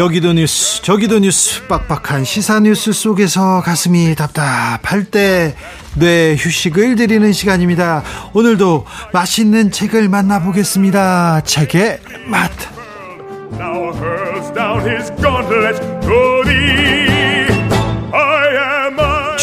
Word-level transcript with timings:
여기도 0.00 0.32
뉴스 0.32 0.80
저기도 0.80 1.18
뉴스 1.18 1.66
빡빡한 1.68 2.24
시사 2.24 2.60
뉴스 2.60 2.90
속에서 2.90 3.60
가슴이 3.60 4.14
답답할 4.14 5.04
때 5.04 5.54
뇌 5.94 6.36
휴식을 6.38 6.96
드리는 6.96 7.30
시간입니다. 7.34 8.02
오늘도 8.32 8.86
맛있는 9.12 9.70
책을 9.70 10.08
만나보겠습니다. 10.08 11.42
책의 11.42 12.00
맛. 12.28 12.50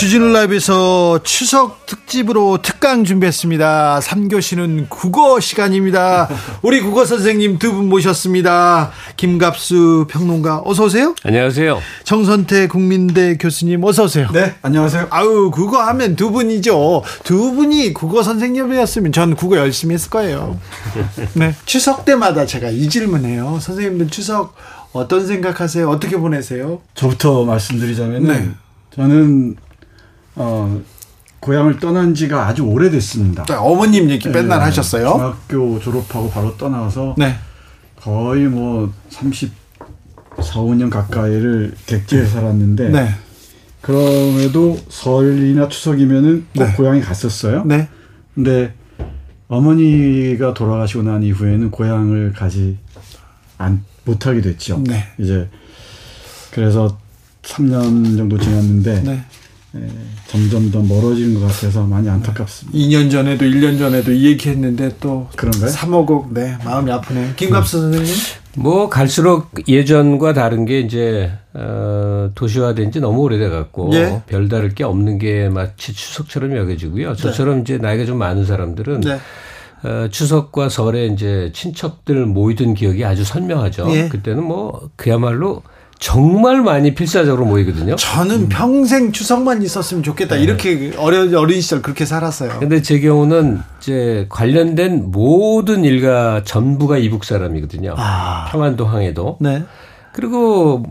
주진우 0.08 0.31
라이브에서 0.31 1.19
추석 1.23 1.86
특집으로 1.86 2.59
특강 2.61 3.03
준비했습니다. 3.03 4.00
3교시는 4.02 4.86
국어 4.88 5.41
시간입니다. 5.41 6.30
우리 6.61 6.80
국어 6.80 7.03
선생님 7.03 7.59
두 7.59 7.73
분 7.73 7.89
모셨습니다. 7.89 8.91
김갑수 9.17 10.08
평론가 10.09 10.61
어서 10.63 10.85
오세요. 10.85 11.13
안녕하세요. 11.25 11.81
정선태 12.05 12.67
국민대 12.67 13.35
교수님 13.35 13.83
어서 13.83 14.05
오세요. 14.05 14.30
네, 14.31 14.55
안녕하세요. 14.61 15.08
아우 15.09 15.52
국어 15.52 15.81
하면 15.81 16.16
두 16.16 16.31
분이죠. 16.31 17.03
두 17.25 17.52
분이 17.52 17.94
국어 17.94 18.23
선생님이었으면 18.23 19.11
전 19.11 19.35
국어 19.35 19.58
열심히 19.58 19.95
했을 19.95 20.09
거예요. 20.09 20.58
네, 21.35 21.53
추석 21.66 22.05
때마다 22.05 22.45
제가 22.45 22.69
이 22.69 22.88
질문해요. 22.88 23.59
선생님들 23.59 24.08
추석 24.08 24.55
어떤 24.94 25.28
생각하세요? 25.28 25.89
어떻게 25.89 26.16
보내세요? 26.16 26.80
저부터 26.95 27.44
말씀드리자면 27.44 28.23
네. 28.23 28.50
저는 28.95 29.58
어, 30.38 30.82
고향을 31.40 31.80
떠난 31.80 32.14
지가 32.14 32.48
아주 32.48 32.64
오래됐습니다. 32.64 33.46
네, 33.46 33.54
어머님 33.54 34.10
얘기 34.10 34.30
맨날 34.30 34.60
네, 34.60 34.66
하셨어요? 34.66 35.14
중학교 35.14 35.80
졸업하고 35.80 36.30
바로 36.30 36.56
떠나서 36.58 37.16
네. 37.18 37.36
거의 37.96 38.48
뭐 38.48 38.92
34, 39.10 39.52
5년 40.38 40.90
가까이를 40.90 41.74
객지에 41.86 42.22
네. 42.22 42.26
살았는데 42.28 42.90
네. 42.90 43.10
그럼에도 43.82 44.78
설이나 44.90 45.70
추석이면은 45.70 46.48
꼭 46.56 46.64
네. 46.64 46.74
고향에 46.74 47.02
갔었어요. 47.02 47.64
네. 47.66 47.88
근데 48.36 48.74
어머니가 49.48 50.54
돌아가시고 50.54 51.04
난 51.04 51.24
이후에는 51.24 51.72
고향을 51.72 52.34
가지 52.34 52.78
안 53.58 53.84
못하게 54.03 54.42
됐죠. 54.42 54.81
네. 54.86 55.03
이제 55.18 55.50
그래서 56.52 56.97
3년 57.44 58.18
정도 58.18 58.38
지났는데 58.38 59.02
네. 59.03 59.26
예, 59.76 59.88
점점 60.28 60.70
더 60.72 60.82
멀어지는 60.82 61.40
것 61.40 61.48
같아서 61.48 61.84
많이 61.84 62.10
안타깝습니다. 62.10 62.78
2년 62.78 63.10
전에도 63.10 63.46
1년 63.46 63.80
전에도 63.80 64.12
이 64.12 64.26
얘기했는데 64.28 64.98
또 65.00 65.28
그런가요? 65.36 65.72
3억억 65.72 66.34
네 66.34 66.58
마음이 66.66 66.92
아프네요. 66.92 67.34
김갑수 67.36 67.78
음. 67.78 67.94
선생님. 67.94 68.14
뭐 68.58 68.90
갈수록 68.90 69.52
예전과 69.68 70.34
다른 70.34 70.66
게 70.66 70.80
이제 70.80 71.32
어, 71.54 72.32
도시화된 72.36 72.92
지 72.92 73.00
너무 73.00 73.22
오래돼 73.22 73.50
갖고 73.50 73.92
예? 73.94 74.22
별다를 74.28 74.74
게 74.74 74.84
없는 74.84 75.20
게 75.20 75.48
마치 75.50 75.94
추석처럼 75.94 76.58
여겨지고요. 76.58 77.16
저처럼 77.16 77.58
네. 77.58 77.62
이제 77.62 77.78
나이가 77.78 78.06
좀 78.06 78.18
많은 78.18 78.46
사람들은 78.46 79.02
네. 79.02 79.20
어, 79.84 80.08
추석과 80.09 80.70
설에 80.70 81.06
이제 81.06 81.52
친척들 81.54 82.26
모이던 82.26 82.74
기억이 82.74 83.06
아주 83.06 83.24
선명하죠. 83.24 83.88
예? 83.92 84.09
그때는 84.09 84.44
뭐 84.44 84.90
그야말로 84.96 85.62
정말 86.00 86.62
많이 86.62 86.94
필사적으로 86.94 87.46
모이거든요. 87.46 87.96
저는 87.96 88.35
음. 88.35 88.50
평생 88.50 89.12
추석만 89.12 89.62
있었으면 89.62 90.03
좋겠다. 90.03 90.35
네. 90.35 90.44
이렇게 90.44 90.91
어려, 90.97 91.40
어린 91.40 91.62
시절 91.62 91.81
그렇게 91.81 92.06
살았어요. 92.06 92.59
근데 92.59 92.81
제 92.81 93.00
경우는 93.00 93.59
이제 93.80 94.25
관련된 94.30 95.12
모든 95.12 95.84
일가 95.84 96.44
전부가 96.44 96.97
이북 96.97 97.24
사람이거든요. 97.24 97.96
아. 97.97 98.47
평안도 98.52 98.85
항해도. 98.85 99.38
네. 99.41 99.63
그리고 100.13 100.84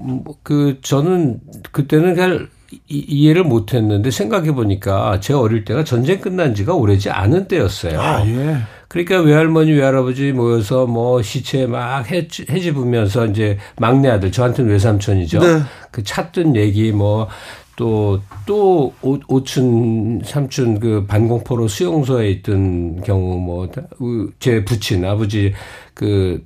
그 0.43 0.78
저는 0.83 1.41
그때는 1.73 2.17
잘 2.17 2.56
이 2.88 3.28
해를 3.28 3.44
못 3.44 3.75
했는데 3.75 4.11
생각해 4.11 4.53
보니까 4.53 5.21
제 5.21 5.33
어릴 5.33 5.65
때가 5.65 5.84
전쟁 5.84 6.21
끝난 6.21 6.55
지가 6.55 6.75
오래지 6.75 7.11
않은 7.11 7.49
때였어요. 7.49 8.00
아, 8.00 8.27
예. 8.27 8.59
그러니까 8.89 9.21
외할머니 9.21 9.73
외할아버지 9.73 10.33
모여서 10.33 10.87
뭐 10.87 11.23
시체 11.23 11.67
막 11.67 12.11
해, 12.11 12.29
해집으면서 12.49 13.27
이제 13.27 13.59
막내 13.79 14.09
아들 14.09 14.31
저한테는 14.31 14.71
외삼촌이죠. 14.71 15.41
네. 15.41 15.63
그 15.91 16.03
찾던 16.03 16.57
얘기 16.57 16.93
뭐 16.93 17.29
또, 17.77 18.21
또, 18.47 18.95
오, 19.03 19.19
오춘, 19.29 20.23
삼춘 20.25 20.81
그 20.81 21.05
반공포로 21.07 21.69
수용소에 21.69 22.31
있던 22.31 23.03
경우 23.03 23.39
뭐, 23.39 23.69
제 24.41 24.65
부친, 24.65 25.05
아버지 25.05 25.53
그, 25.93 26.43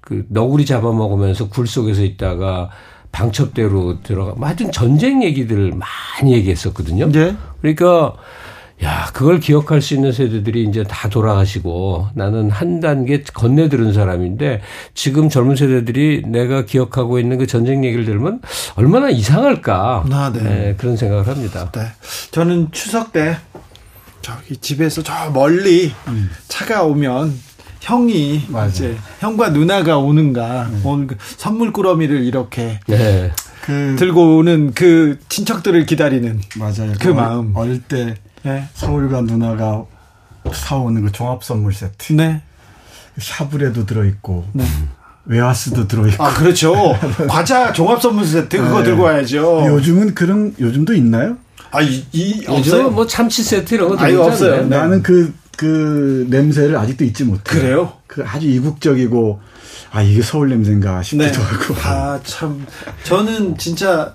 그 0.00 0.26
너구리 0.28 0.66
잡아먹으면서 0.66 1.48
굴 1.48 1.68
속에서 1.68 2.02
있다가 2.02 2.70
방첩대로 3.12 4.02
들어가, 4.02 4.34
뭐 4.36 4.48
하여튼 4.48 4.72
전쟁 4.72 5.22
얘기들을 5.22 5.72
많이 5.72 6.32
얘기했었거든요. 6.34 7.12
네. 7.12 7.36
그러니까 7.60 8.16
야, 8.82 9.08
그걸 9.14 9.40
기억할 9.40 9.80
수 9.80 9.94
있는 9.94 10.12
세대들이 10.12 10.64
이제 10.64 10.84
다 10.84 11.08
돌아가시고 11.08 12.08
나는 12.14 12.50
한 12.50 12.80
단계 12.80 13.22
건네들은 13.22 13.94
사람인데 13.94 14.60
지금 14.92 15.30
젊은 15.30 15.56
세대들이 15.56 16.24
내가 16.26 16.66
기억하고 16.66 17.18
있는 17.18 17.38
그 17.38 17.46
전쟁 17.46 17.84
얘기를 17.84 18.04
들으면 18.04 18.40
얼마나 18.74 19.08
이상할까. 19.08 20.04
아, 20.10 20.32
네. 20.34 20.42
네, 20.42 20.74
그런 20.76 20.96
생각을 20.96 21.26
합니다. 21.26 21.70
네. 21.72 21.86
저는 22.32 22.68
추석 22.70 23.12
때 23.12 23.38
저기 24.20 24.56
집에서 24.58 25.02
저 25.02 25.30
멀리 25.32 25.92
음. 26.08 26.30
차가 26.48 26.82
오면 26.82 27.32
형이 27.80 28.46
맞아. 28.48 28.66
이제 28.66 28.96
형과 29.20 29.50
누나가 29.50 29.96
오는가 29.98 30.64
음. 30.64 30.80
오는 30.84 31.06
그 31.06 31.16
선물 31.20 31.72
꾸러미를 31.72 32.24
이렇게 32.24 32.80
네. 32.86 33.30
그 33.64 33.96
들고 33.98 34.36
오는 34.36 34.74
그 34.74 35.18
친척들을 35.28 35.86
기다리는 35.86 36.40
맞아요. 36.56 36.92
그, 36.98 36.98
그 36.98 37.08
마음. 37.08 37.52
어릴 37.54 37.80
때 37.82 38.16
네. 38.42 38.68
서울과 38.74 39.22
누나가 39.22 39.84
사오는 40.52 41.02
그 41.02 41.12
종합 41.12 41.42
선물 41.44 41.72
세트. 41.72 42.12
네. 42.12 42.42
샤브레도 43.18 43.86
들어있고. 43.86 44.46
네. 44.52 44.64
웨하스도 45.24 45.88
들어있고. 45.88 46.22
아, 46.22 46.32
그렇죠. 46.34 46.96
과자 47.28 47.72
종합 47.72 48.00
선물 48.00 48.24
세트 48.24 48.58
그거 48.58 48.78
네. 48.78 48.84
들고 48.84 49.02
와야죠. 49.02 49.66
요즘은 49.66 50.14
그런, 50.14 50.54
요즘도 50.58 50.94
있나요? 50.94 51.36
아, 51.72 51.82
이, 51.82 52.04
이 52.12 52.44
없어요. 52.46 52.90
뭐 52.90 53.06
참치 53.06 53.42
세트 53.42 53.74
이런 53.74 53.88
거 53.88 53.96
들고 53.96 54.22
없어요. 54.22 54.62
네. 54.62 54.76
나는 54.76 55.02
그, 55.02 55.34
그 55.56 56.26
냄새를 56.30 56.76
아직도 56.76 57.04
잊지 57.04 57.24
못해. 57.24 57.42
그래요? 57.44 57.94
그 58.06 58.24
아주 58.24 58.46
이국적이고, 58.46 59.40
아, 59.90 60.02
이게 60.02 60.22
서울 60.22 60.50
냄새인가 60.50 61.02
싶기도 61.02 61.32
네. 61.32 61.38
하고. 61.38 61.74
아, 61.82 62.20
참. 62.22 62.66
저는 63.04 63.58
진짜 63.58 64.14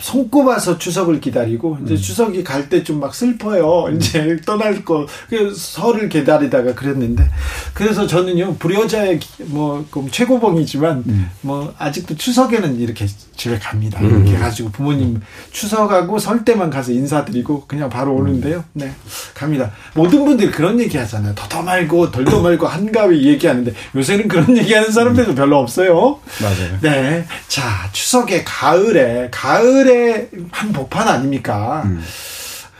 손꼽아서 0.00 0.78
추석을 0.78 1.20
기다리고 1.20 1.78
이제 1.84 1.94
음. 1.94 1.96
추석이 1.96 2.44
갈 2.44 2.68
때 2.68 2.82
좀 2.84 3.00
막 3.00 3.14
슬퍼요. 3.14 3.86
음. 3.86 3.96
이제 3.96 4.36
떠날 4.44 4.84
거그 4.84 5.54
설을 5.56 6.08
기다리다가 6.08 6.74
그랬는데 6.74 7.28
그래서 7.74 8.06
저는요 8.06 8.56
불효자의 8.56 9.20
뭐 9.46 9.84
최고봉이지만 10.10 11.04
음. 11.06 11.30
뭐 11.42 11.74
아직도 11.78 12.16
추석에는 12.16 12.78
이렇게 12.80 13.06
집에 13.36 13.58
갑니다. 13.58 14.00
음. 14.00 14.06
이렇게 14.26 14.38
가지고 14.38 14.70
부모님 14.70 15.20
추석하고 15.52 16.18
설 16.18 16.44
때만 16.44 16.70
가서 16.70 16.92
인사드리고 16.92 17.64
그냥 17.66 17.88
바로 17.88 18.14
오는데요. 18.14 18.64
네 18.72 18.92
갑니다. 19.34 19.70
모든 19.94 20.24
분들이 20.24 20.50
그런 20.50 20.78
얘기 20.80 20.96
하잖아요. 20.98 21.34
더더 21.34 21.62
말고 21.62 22.10
덜더 22.10 22.40
말고 22.42 22.66
한가위 22.66 23.26
얘기하는데 23.28 23.72
요새는 23.94 24.28
그런 24.28 24.56
얘기하는 24.56 24.90
사람들도 24.90 25.34
별로 25.34 25.58
없어요. 25.58 26.18
맞아요. 26.40 26.78
네. 26.80 27.24
자 27.48 27.62
추석에 27.92 28.44
가을에 28.44 29.28
가을 29.30 29.59
가을의 29.60 30.30
한 30.50 30.72
복판 30.72 31.06
아닙니까? 31.06 31.82
음. 31.84 32.02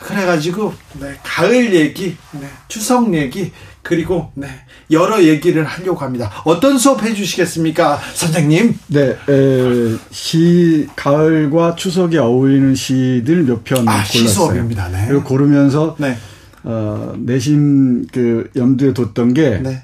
그래가지고 0.01 0.73
네, 0.99 1.15
가을 1.23 1.75
얘기, 1.75 2.17
네, 2.33 2.49
추석 2.69 3.13
얘기 3.13 3.53
그리고 3.83 4.31
네, 4.35 4.49
여러 4.91 5.23
얘기를 5.23 5.63
하려고 5.65 6.01
합니다. 6.01 6.31
어떤 6.45 6.79
수업 6.79 7.03
해주시겠습니까, 7.03 8.01
선생님? 8.15 8.79
네, 8.89 9.11
에, 9.29 9.97
시 10.11 10.89
가을과 10.97 11.75
추석에 11.77 12.17
어울리는 12.17 12.75
시들 12.75 13.43
몇편 13.45 13.87
아, 13.87 14.03
골랐어요. 14.03 14.29
수업입니다. 14.29 14.89
네. 14.89 15.05
그리고 15.07 15.25
고르면서 15.25 15.97
네. 15.99 16.17
어, 16.63 17.15
내심 17.19 18.07
그 18.07 18.51
염두에 18.57 18.95
뒀던 18.95 19.35
게 19.35 19.59
네. 19.63 19.83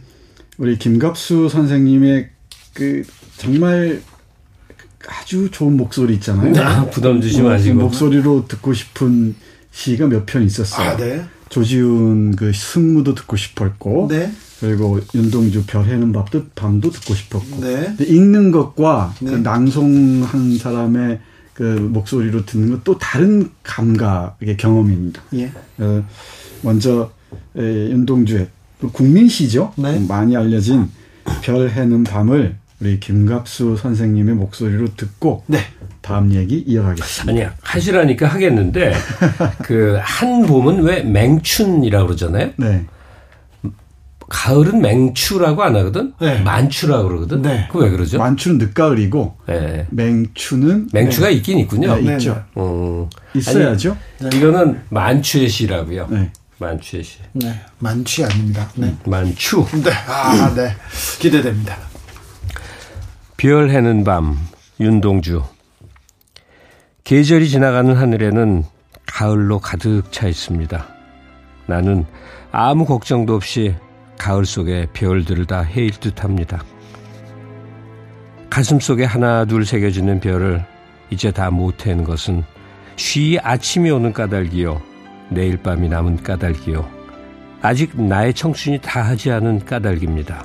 우리 0.56 0.78
김갑수 0.78 1.50
선생님의 1.50 2.30
그 2.72 3.02
정말 3.36 4.00
아주 5.06 5.50
좋은 5.50 5.76
목소리 5.76 6.14
있잖아요. 6.14 6.52
아, 6.62 6.86
부담 6.90 7.20
주지 7.20 7.42
마시고 7.42 7.76
그 7.76 7.82
목소리로 7.84 8.46
듣고 8.48 8.72
싶은 8.72 9.34
시가 9.72 10.06
몇 10.06 10.26
편 10.26 10.42
있었어요. 10.42 10.90
아, 10.90 10.96
네. 10.96 11.24
조지훈 11.48 12.34
그 12.34 12.52
승무도 12.52 13.14
듣고 13.14 13.36
싶었고, 13.36 14.08
네. 14.10 14.32
그리고 14.60 14.98
윤동주 15.14 15.64
별 15.66 15.84
해는 15.84 16.12
밥도 16.12 16.46
밤도 16.54 16.90
듣고 16.90 17.14
싶었고, 17.14 17.60
네. 17.60 17.94
읽는 18.00 18.50
것과 18.50 19.14
그 19.18 19.24
네. 19.24 19.36
낭송한 19.38 20.58
사람의 20.58 21.20
그 21.54 21.62
목소리로 21.62 22.44
듣는 22.44 22.70
것또 22.70 22.98
다른 22.98 23.50
감각의 23.62 24.56
경험입니다. 24.56 25.22
예. 25.34 25.52
어, 25.78 26.04
먼저 26.62 27.10
에, 27.56 27.62
윤동주의 27.62 28.48
국민시죠. 28.92 29.72
네. 29.76 29.98
많이 30.06 30.36
알려진 30.36 30.88
별 31.42 31.70
해는 31.70 32.04
밤을 32.04 32.56
우리 32.80 33.00
김갑수 33.00 33.76
선생님의 33.76 34.34
목소리로 34.34 34.88
듣고 34.96 35.44
네. 35.46 35.58
다음 36.02 36.32
얘기 36.32 36.58
이어가겠습니다. 36.58 37.32
아니야 37.32 37.54
하시라니까 37.62 38.26
하겠는데 38.28 38.92
그 39.64 39.98
한 40.02 40.44
봄은 40.46 40.82
왜 40.82 41.02
맹춘이라고 41.02 42.06
그러잖아요. 42.08 42.50
네. 42.56 42.84
가을은 44.28 44.80
맹추라고 44.82 45.62
안 45.62 45.76
하거든. 45.76 46.12
네. 46.20 46.40
만추라고 46.40 47.08
그러거든. 47.08 47.42
네. 47.42 47.68
그왜 47.70 47.90
그러죠? 47.90 48.18
만추는 48.18 48.58
늦가을이고 48.58 49.36
네. 49.46 49.86
맹추는 49.90 50.88
맹추가 50.92 51.28
네. 51.28 51.34
있긴 51.34 51.60
있군요. 51.60 51.94
네, 51.96 52.14
있죠. 52.14 52.44
어. 52.56 53.08
있어야죠. 53.34 53.96
아니, 54.22 54.36
이거는 54.36 54.82
만추의 54.90 55.48
시라고요. 55.48 56.08
네. 56.10 56.32
만추의 56.58 57.04
시. 57.04 57.18
네. 57.34 57.60
만취 57.78 58.24
아닙니다. 58.24 58.68
네. 58.74 58.94
만추. 59.06 59.64
네. 59.84 59.90
아, 60.08 60.52
네. 60.54 60.74
기대됩니다. 61.20 61.76
별 63.38 63.68
해는 63.68 64.02
밤 64.02 64.38
윤동주 64.80 65.42
계절이 67.04 67.50
지나가는 67.50 67.94
하늘에는 67.94 68.64
가을로 69.04 69.58
가득 69.58 70.10
차 70.10 70.26
있습니다. 70.26 70.86
나는 71.66 72.06
아무 72.50 72.86
걱정도 72.86 73.34
없이 73.34 73.74
가을 74.16 74.46
속에 74.46 74.86
별들을 74.94 75.44
다 75.44 75.60
헤일 75.60 75.90
듯 75.90 76.24
합니다. 76.24 76.64
가슴 78.48 78.80
속에 78.80 79.04
하나 79.04 79.44
둘 79.44 79.66
새겨지는 79.66 80.20
별을 80.20 80.64
이제 81.10 81.30
다 81.30 81.50
못해는 81.50 82.04
것은 82.04 82.42
쉬 82.96 83.38
아침이 83.42 83.90
오는 83.90 84.14
까닭이요. 84.14 84.80
내일 85.28 85.58
밤이 85.58 85.90
남은 85.90 86.22
까닭이요. 86.22 86.88
아직 87.60 88.00
나의 88.00 88.32
청춘이 88.32 88.80
다하지 88.80 89.30
않은 89.30 89.66
까닭입니다. 89.66 90.42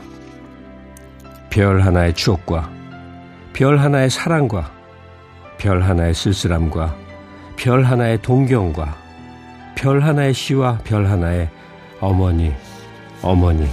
별 1.49 1.79
하나의 1.81 2.13
추억과 2.13 2.80
별 3.53 3.77
하나의 3.77 4.09
사랑과 4.09 4.71
별 5.57 5.81
하나의 5.81 6.13
쓸쓸함과 6.13 6.95
별 7.57 7.83
하나의 7.83 8.21
동경과 8.21 8.95
별 9.75 10.01
하나의 10.01 10.33
시와 10.33 10.79
별 10.83 11.05
하나의 11.07 11.49
어머니, 11.99 12.51
어머니. 13.21 13.67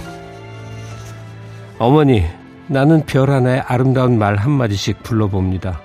어머니, 1.79 2.23
나는 2.67 3.03
별 3.05 3.31
하나의 3.31 3.61
아름다운 3.61 4.19
말 4.19 4.35
한마디씩 4.35 5.01
불러봅니다. 5.01 5.81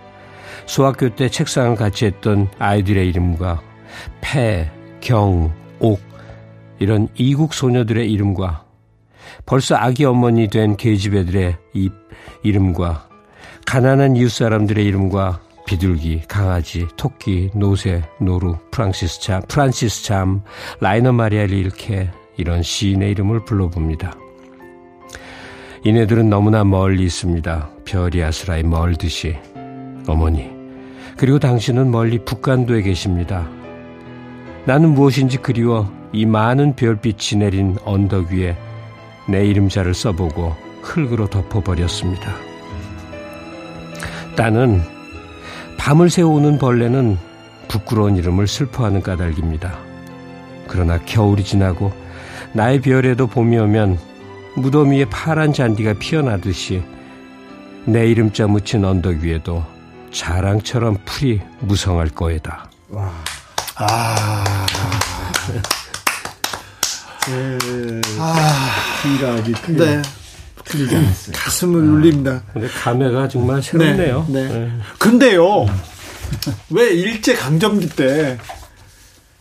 소학교 0.67 1.09
때 1.09 1.29
책상을 1.29 1.77
같이 1.77 2.05
했던 2.05 2.49
아이들의 2.59 3.09
이름과 3.09 3.63
패, 4.21 4.71
경, 5.01 5.53
옥, 5.79 6.01
이런 6.79 7.09
이국 7.15 7.55
소녀들의 7.55 8.11
이름과 8.11 8.65
벌써 9.47 9.77
아기 9.77 10.05
어머니 10.05 10.49
된 10.49 10.77
계집애들의 10.77 11.57
이 11.75 11.91
이름과 12.43 13.09
가난한 13.75 14.15
이웃 14.15 14.31
사람들의 14.31 14.87
이름과 14.87 15.41
비둘기, 15.67 16.23
강아지, 16.29 16.87
토끼, 16.97 17.51
노새, 17.55 18.05
노루, 18.21 18.57
프랑시스 18.71 19.21
잠, 19.21 19.43
프란시스 19.49 20.05
잠, 20.05 20.43
라이너 20.79 21.11
마리아 21.11 21.45
릴케 21.45 22.09
이런 22.37 22.63
시인의 22.63 23.11
이름을 23.11 23.45
불러봅니다. 23.45 24.15
이네들은 25.83 26.31
너무나 26.31 26.63
멀리 26.63 27.03
있습니다. 27.03 27.69
별이 27.85 28.23
아스라이 28.23 28.63
멀듯이. 28.63 29.37
어머니. 30.07 30.53
그리고 31.17 31.41
당신은 31.41 31.91
멀리 31.91 32.21
북간도에 32.25 32.83
계십니다. 32.83 33.51
나는 34.67 34.91
무엇인지 34.91 35.39
그리워 35.39 35.93
이 36.13 36.27
많은 36.27 36.77
별빛이 36.77 37.41
내린 37.41 37.77
언덕 37.85 38.31
위에 38.31 38.57
내 39.29 39.45
이름자를 39.45 39.95
써보고 39.95 40.55
흙으로 40.81 41.29
덮어버렸습니다. 41.29 42.54
따는 44.37 44.83
밤을 45.77 46.11
새우는 46.11 46.59
벌레는 46.59 47.19
부끄러운 47.69 48.17
이름을 48.17 48.47
슬퍼하는 48.47 49.03
까닭입니다. 49.03 49.79
그러나 50.67 50.99
겨울이 50.99 51.45
지나고 51.45 51.93
나의 52.53 52.81
별에도 52.81 53.27
봄이 53.27 53.59
오면 53.59 53.99
무덤 54.57 54.91
위에 54.91 55.05
파란 55.07 55.53
잔디가 55.53 55.95
피어나듯이 55.95 56.83
내 57.85 58.07
이름자 58.09 58.47
묻힌 58.47 58.85
언덕 58.85 59.17
위에도 59.17 59.65
자랑처럼 60.13 60.99
풀이 61.05 61.41
무성할 61.61 62.09
거에다. 62.09 62.71
와. 62.91 63.13
아. 63.77 64.67
제 67.25 68.01
아. 68.19 68.71
생각이 69.03 69.53
크게 69.53 69.85
네. 69.85 70.03
틀리지 70.65 70.97
않았어요. 70.97 71.35
가슴을 71.37 71.81
아. 71.81 71.93
울립니다. 71.93 72.43
근데 72.53 72.69
감회가 72.69 73.29
정말 73.29 73.63
새롭네요. 73.63 74.27
네. 74.29 74.49
네. 74.49 74.55
네. 74.59 74.71
근데요, 74.99 75.67
왜 76.71 76.91
일제 76.93 77.35
강점기 77.35 77.91
때 77.91 78.39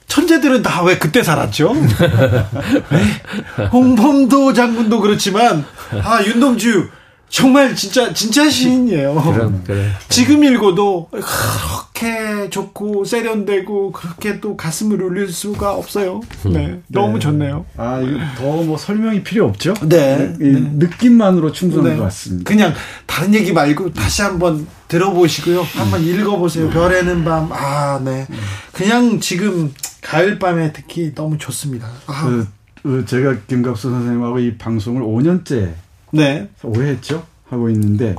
천재들은 0.07 0.61
다 0.61 0.83
왜 0.83 0.97
그때 0.97 1.23
살았죠? 1.23 1.73
네. 1.73 3.67
홍범도 3.71 4.53
장군도 4.53 4.99
그렇지만 4.99 5.65
아 6.03 6.23
윤동주 6.23 6.89
정말 7.33 7.75
진짜 7.75 8.13
진짜 8.13 8.47
시인이에요. 8.47 9.15
그럼, 9.15 9.63
그래. 9.65 9.89
지금 10.07 10.43
읽어도 10.43 11.09
그렇게 11.09 12.47
좋고 12.51 13.05
세련되고 13.05 13.91
그렇게 13.91 14.39
또 14.39 14.55
가슴을 14.55 15.01
울릴 15.01 15.33
수가 15.33 15.73
없어요. 15.73 16.21
음. 16.45 16.53
네, 16.53 16.67
네. 16.67 16.81
너무 16.89 17.17
좋네요. 17.19 17.65
아 17.75 17.99
이거 18.01 18.19
더뭐 18.37 18.77
설명이 18.77 19.23
필요 19.23 19.45
없죠? 19.45 19.73
네, 19.81 20.35
네. 20.37 20.59
느낌만으로 20.73 21.51
충분한 21.51 21.93
네. 21.93 21.97
것 21.97 22.03
같습니다. 22.03 22.47
그냥 22.47 22.75
다른 23.07 23.33
얘기 23.33 23.51
말고 23.51 23.93
다시 23.93 24.21
한번 24.21 24.67
들어보시고요. 24.87 25.61
음. 25.61 25.65
한번 25.73 26.03
읽어보세요. 26.03 26.69
별에는 26.69 27.23
밤. 27.23 27.51
아, 27.51 27.99
네. 28.05 28.27
음. 28.29 28.37
그냥 28.73 29.19
지금 29.19 29.73
가을 30.01 30.37
밤에 30.37 30.71
듣기 30.71 31.15
너무 31.15 31.39
좋습니다. 31.39 31.89
아. 32.05 32.25
그, 32.25 32.47
그 32.83 33.05
제가 33.07 33.37
김갑수 33.47 33.89
선생님하고 33.89 34.37
이 34.37 34.55
방송을 34.59 35.01
5년째 35.01 35.82
네. 36.13 36.49
오래 36.63 36.89
했죠. 36.89 37.25
하고 37.49 37.69
있는데 37.69 38.15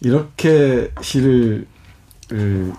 이렇게 0.00 0.90
시를 1.02 1.66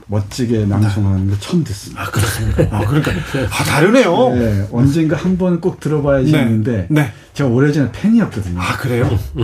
멋지게 0.07 0.65
낭송하는 0.65 1.29
거 1.29 1.37
처음 1.39 1.61
듣습니다. 1.65 2.03
아, 2.03 2.05
그렇습니까? 2.09 2.63
아, 2.71 2.85
그러니까. 2.85 3.11
아, 3.11 3.63
다르네요. 3.65 4.29
네, 4.33 4.65
언젠가 4.71 5.17
한 5.17 5.37
번 5.37 5.59
꼭 5.59 5.81
들어봐야지 5.81 6.31
네. 6.31 6.39
했는데, 6.39 6.87
네. 6.89 7.11
제가 7.33 7.49
오래전에 7.49 7.91
팬이었거든요. 7.91 8.61
아, 8.61 8.77
그래요? 8.77 9.09
네. 9.35 9.43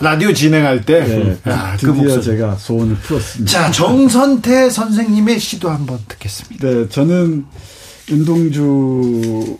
라디오 0.00 0.32
진행할 0.32 0.84
때? 0.84 1.04
네, 1.04 1.36
아, 1.52 1.76
그 1.76 1.92
드디어 1.92 2.14
그 2.16 2.22
제가 2.22 2.54
소원을 2.54 2.94
풀었습니다. 2.94 3.50
자, 3.50 3.70
정선태 3.72 4.70
선생님의 4.70 5.40
시도 5.40 5.70
한번 5.70 5.98
듣겠습니다. 6.06 6.64
네, 6.68 6.88
저는 6.88 7.46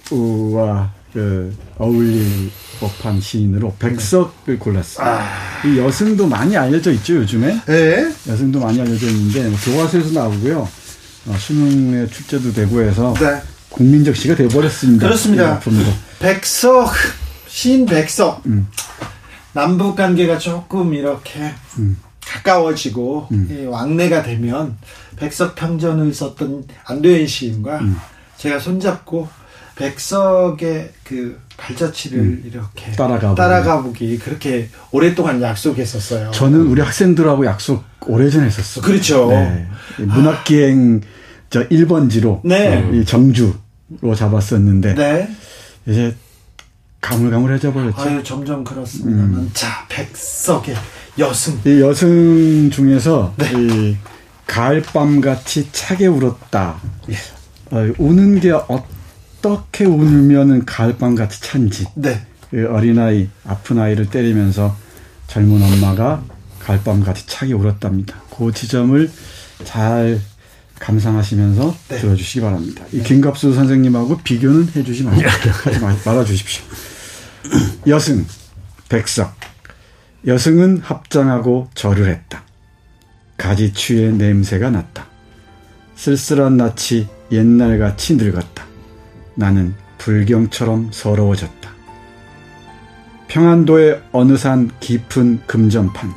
윤동주와 0.09 0.93
그 1.17 1.51
어울릴 1.79 2.51
법한 2.79 3.23
시인으로 3.23 3.75
백석을 3.79 4.59
골랐어요. 4.59 5.09
아. 5.09 5.27
이 5.65 5.79
여승도 5.79 6.27
많이 6.27 6.55
알려져 6.55 6.93
있죠 6.93 7.17
요즘에. 7.17 7.59
네. 7.65 8.13
여승도 8.29 8.61
많이 8.61 8.79
알려져 8.79 9.07
있는데 9.07 9.49
뭐 9.49 9.59
교과서에서 9.65 10.11
나오고요. 10.11 10.69
어, 11.29 11.37
수능에 11.39 12.07
출제도 12.09 12.53
되고 12.53 12.83
해서 12.83 13.15
네. 13.19 13.41
국민적 13.71 14.15
시가 14.15 14.35
되어버렸습니다. 14.35 15.07
그렇습니다. 15.07 15.59
백석 16.19 16.93
시인 17.49 17.87
백석. 17.87 18.43
음. 18.45 18.69
남북 19.55 19.97
관계가 19.97 20.37
조금 20.37 20.93
이렇게 20.93 21.55
음. 21.79 21.97
가까워지고 22.27 23.29
음. 23.33 23.69
왕래가 23.71 24.23
되면 24.23 24.77
백석 25.17 25.55
평전을 25.55 26.13
썼던 26.13 26.65
안도현 26.85 27.27
시인과 27.27 27.79
음. 27.79 27.97
제가 28.37 28.59
손잡고 28.59 29.46
백석의 29.77 30.93
그 31.05 31.39
발자취를 31.57 32.19
음. 32.19 32.43
이렇게 32.47 32.93
따라가 32.93 33.35
따라가 33.35 33.83
보기 33.83 34.19
그렇게 34.19 34.69
오랫동안 34.91 35.41
약속했었어요. 35.41 36.31
저는 36.33 36.67
우리 36.67 36.81
학생들하고 36.81 37.47
약속 37.47 37.85
오래전에 38.07 38.47
했었어요. 38.47 38.85
그렇죠. 38.85 39.29
네. 39.31 39.67
문학 39.99 40.45
기행 40.45 41.03
저 41.51 41.67
1번지로 41.69 42.41
네. 42.45 42.91
이 42.93 43.05
정주로 43.05 43.55
잡았었는데 44.17 44.95
네. 44.95 45.29
이제 45.87 46.17
가물가물해져 47.01 47.73
버렸죠. 47.73 48.01
아유, 48.01 48.23
점점 48.25 48.65
그렇습니다. 48.65 49.23
음. 49.23 49.51
자, 49.53 49.87
백석의 49.89 50.75
여승. 51.19 51.61
이 51.65 51.81
여승 51.81 52.71
중에서 52.71 53.35
네. 53.37 53.53
이 53.55 53.97
가을밤 54.47 55.21
같이 55.21 55.69
차게 55.71 56.07
울었다. 56.07 56.77
예. 57.11 57.15
어, 57.71 57.93
우는 57.99 58.41
게 58.41 58.53
어 58.53 58.96
떻게 59.47 59.85
울면은 59.85 60.65
가을밤 60.65 61.15
같이 61.15 61.41
찬지. 61.41 61.87
네. 61.95 62.27
그 62.51 62.69
어린아이, 62.69 63.29
아픈 63.45 63.79
아이를 63.79 64.11
때리면서 64.11 64.77
젊은 65.29 65.63
엄마가 65.63 66.25
가을밤 66.59 67.05
같이 67.05 67.29
차게 67.29 67.53
울었답니다. 67.53 68.17
그 68.37 68.53
지점을 68.53 69.09
잘 69.63 70.21
감상하시면서 70.81 71.77
네. 71.91 71.99
들어주시기 71.99 72.41
바랍니다. 72.41 72.85
이 72.93 73.01
김갑수 73.03 73.55
선생님하고 73.55 74.19
비교는 74.19 74.71
해주지 74.75 75.05
마, 75.05 75.13
하지 75.15 75.79
말아 76.05 76.25
주십시오. 76.25 76.65
여승, 77.87 78.27
백석. 78.89 79.33
여승은 80.27 80.81
합장하고 80.83 81.71
절을 81.75 82.09
했다. 82.09 82.43
가지추의 83.37 84.15
냄새가 84.15 84.71
났다. 84.71 85.07
쓸쓸한 85.95 86.57
낯이 86.57 87.07
옛날같이 87.31 88.17
늙었다. 88.17 88.67
나는 89.37 89.75
불경처럼 89.99 90.91
서러워졌다. 90.93 91.71
평안도의 93.29 94.03
어느 94.13 94.37
산 94.37 94.71
깊은 94.81 95.43
금전판. 95.47 96.13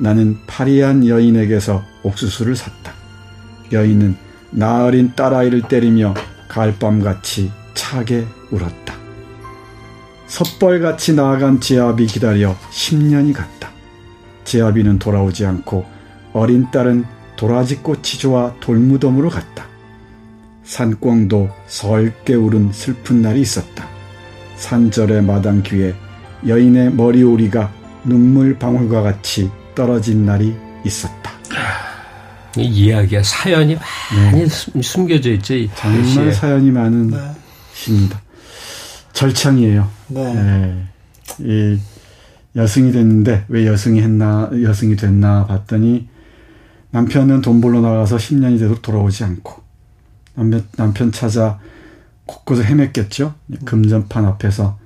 나는 0.00 0.38
파리한 0.46 1.06
여인에게서 1.06 1.82
옥수수를 2.02 2.56
샀다. 2.56 2.92
여인은 3.72 4.16
나으린 4.50 5.12
딸아이를 5.16 5.62
때리며 5.62 6.14
가을밤같이 6.48 7.50
차게 7.74 8.26
울었다. 8.50 8.94
섣벌같이 10.26 11.14
나아간 11.14 11.60
제아비 11.60 12.06
기다려 12.06 12.54
10년이 12.70 13.32
갔다. 13.32 13.70
제아비는 14.44 14.98
돌아오지 14.98 15.46
않고 15.46 15.86
어린 16.32 16.70
딸은 16.70 17.04
도라지꽃이 17.36 18.02
좋아 18.02 18.54
돌무덤으로 18.60 19.30
갔다. 19.30 19.71
산꿩도 20.64 21.50
설게 21.66 22.34
울은 22.34 22.72
슬픈 22.72 23.22
날이 23.22 23.40
있었다. 23.40 23.88
산절의 24.56 25.22
마당 25.22 25.62
귀에 25.62 25.94
여인의 26.46 26.94
머리오리가 26.94 27.72
눈물 28.04 28.58
방울과 28.58 29.02
같이 29.02 29.50
떨어진 29.74 30.24
날이 30.24 30.54
있었다. 30.84 31.32
이 32.56 32.64
이야기가 32.64 33.22
사연이 33.22 33.76
많이 34.14 34.46
네. 34.46 34.82
숨겨져 34.82 35.30
있죠. 35.32 35.54
정말 35.74 36.32
사연이 36.32 36.70
많은 36.70 37.10
네. 37.10 37.16
시입니다. 37.72 38.20
절창이에요. 39.12 39.88
네. 40.08 40.34
네. 40.34 40.84
이 41.40 41.78
여승이 42.54 42.92
됐는데 42.92 43.46
왜 43.48 43.66
여승이 43.66 44.02
했나 44.02 44.50
여승이 44.62 44.96
됐나 44.96 45.46
봤더니 45.46 46.08
남편은 46.90 47.40
돈 47.40 47.62
벌러 47.62 47.80
나가서 47.80 48.16
10년이 48.16 48.58
돼도 48.58 48.82
돌아오지 48.82 49.24
않고 49.24 49.61
남편, 50.34 50.64
남편 50.76 51.12
찾아 51.12 51.58
곳곳을 52.26 52.64
헤맸겠죠. 52.66 53.34
금전판 53.64 54.24
앞에서 54.24 54.78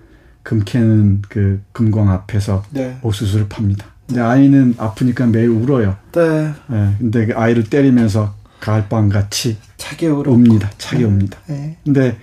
금 0.43 0.63
캐는 0.65 1.23
그 1.29 1.61
금광 1.73 2.11
앞에서 2.11 2.65
네. 2.71 2.99
옥수수를 3.03 3.49
팝니다. 3.49 3.87
근데 4.07 4.21
아이는 4.21 4.75
아프니까 4.79 5.27
매일 5.27 5.49
울어요. 5.49 5.97
네. 6.13 6.53
네. 6.69 6.95
근데 6.99 7.27
그 7.27 7.35
아이를 7.37 7.65
때리면서 7.65 8.35
가을밤 8.61 9.09
같이 9.09 9.59
차게 9.77 10.09
옵니다. 10.09 10.71
차게 10.79 10.99
네. 10.99 11.05
옵니다. 11.05 11.39
네. 11.47 11.77
근데 11.85 12.17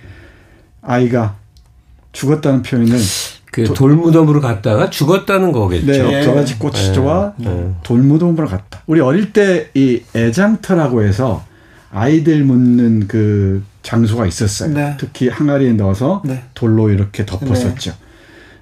아이가 0.82 1.36
죽었다는 2.12 2.62
표현을 2.62 2.98
그 3.52 3.64
돌무덤으로 3.72 4.40
갔다가 4.40 4.90
죽었다는 4.90 5.52
거겠죠. 5.52 5.86
네, 5.86 6.24
도라지 6.24 6.58
꽃이 6.58 6.92
좋아 6.92 7.34
네. 7.36 7.72
돌무덤으로 7.84 8.48
갔다. 8.48 8.82
우리 8.86 9.00
어릴 9.00 9.32
때 9.32 9.70
이 9.74 10.02
애장터라고 10.16 11.02
해서 11.04 11.44
아이들 11.94 12.44
묻는 12.44 13.06
그 13.06 13.64
장소가 13.82 14.26
있었어요. 14.26 14.74
네. 14.74 14.96
특히 14.98 15.28
항아리에 15.28 15.74
넣어서 15.74 16.22
네. 16.24 16.44
돌로 16.54 16.90
이렇게 16.90 17.24
덮었었죠. 17.24 17.94